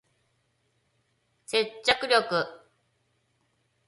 [1.45, 2.13] 接着力